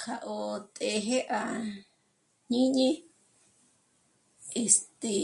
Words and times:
Kjâ'a 0.00 0.16
o 0.38 0.40
tjë̌jë 0.76 1.18
à 1.42 1.44
jñíñi, 2.50 2.90
este..., 4.62 5.14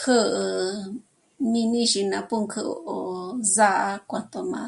jä̌'ä 0.00 0.46
mí 1.50 1.62
míxi 1.72 2.00
ná 2.12 2.18
pǔnk'ü 2.30 2.62
'ó, 2.72 2.76
'o 2.90 3.00
sà'a 3.54 3.90
k'o 4.08 4.18
tö̌m'a, 4.32 4.64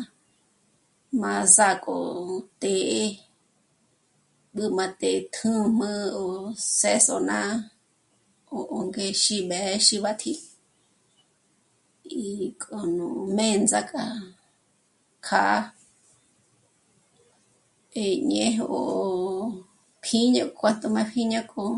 má 1.21 1.33
sà'a 1.57 1.75
k'o 1.85 1.97
të́'ë, 2.63 3.05
b'ǘ 4.55 4.65
má 4.77 4.87
të́'ë 5.01 5.23
kjǚjm'ü 5.35 5.91
o 6.23 6.25
má 6.51 6.51
s'ês'o 6.79 7.17
ná'a, 7.29 7.53
'ó, 7.63 8.59
'ó 8.73 8.79
ngéxi 8.89 9.37
mbé'e 9.47 9.73
xíbatji 9.87 10.33
í 12.29 12.31
k'o 12.63 12.79
nú 12.97 13.07
m'é'e 13.37 13.57
ndzàk'a 13.63 14.05
kjâ'a 15.27 15.61
e 18.05 18.07
néj 18.29 18.53
yó 18.59 18.81
pjíño 20.05 20.45
kjuá'a 20.59 20.79
tö̌m'a 20.81 21.03
pjíño 21.11 21.41
k'o 21.53 21.69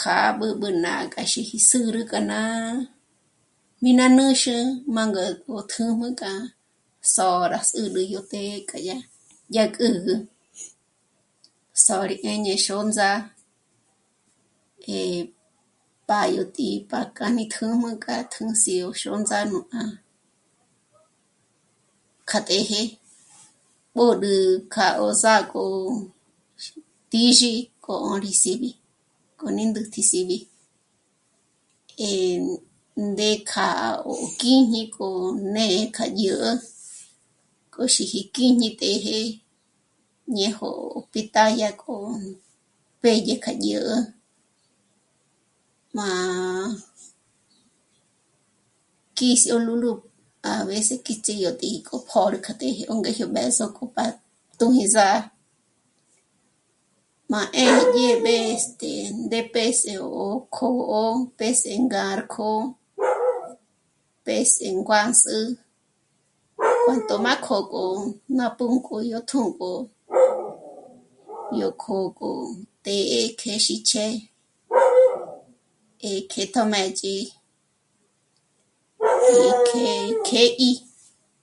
kjâ'abü 0.00 0.68
ná 0.84 0.92
k'a 1.14 1.22
xíji 1.32 1.58
zǚrü 1.68 2.02
k'a 2.10 2.20
ná... 2.30 2.38
mí 3.82 3.90
ná 3.98 4.06
nǚnxu 4.16 4.54
mângü 4.94 5.22
'ó 5.48 5.56
tjǘ'm'ü 5.70 6.08
k'a 6.20 6.32
sô'o 7.14 7.42
rá 7.52 7.60
zǚrü 7.70 8.02
yó 8.12 8.20
të́'ë́ 8.30 8.64
k'a 8.70 8.78
yá... 8.88 8.96
yá 9.56 9.64
k'ǚgü, 9.76 10.14
sô'o 11.84 12.02
rí 12.10 12.16
'éñe 12.20 12.54
xôndza 12.64 13.10
e 14.98 15.00
pa 16.08 16.20
yó 16.34 16.42
tǐ'i 16.56 16.76
pa 16.90 17.00
k'a 17.16 17.26
ní 17.36 17.44
tjǘ'm'ü 17.52 17.90
k'a 18.04 18.16
tjǘndzi 18.32 18.74
o 18.86 18.88
xôndza 19.00 19.38
k'a 19.50 19.82
kja 22.28 22.40
të́jë 22.48 22.82
b'ǒd'ü 23.96 24.34
k'a 24.74 24.86
'ó 24.94 25.08
sà'a 25.22 25.46
k'o 25.52 25.64
tízhi 27.10 27.52
k'o 27.84 27.96
rí 28.24 28.32
síbi, 28.42 28.70
k'o 29.38 29.46
rí 29.56 29.64
ndǘntü 29.70 30.00
síbi. 30.10 30.38
Eh, 32.06 32.36
ndé 33.06 33.28
kjâ'a 33.50 33.88
o 34.10 34.12
kíjñi 34.40 34.82
k'o 34.96 35.08
né'e 35.54 35.80
k'a 35.96 36.06
ñä̌'ä 36.20 36.50
k'o 37.72 37.82
xíji 37.94 38.20
kíjñi 38.34 38.68
të́jë, 38.80 39.18
ñéjo 40.36 40.70
pitaya 41.12 41.70
k'o 41.82 41.94
pédye 43.00 43.34
k'a 43.44 43.52
dyä̌'ä, 43.62 43.94
má 45.96 46.08
kísi 49.16 49.48
ó 49.56 49.58
lúlu, 49.66 49.92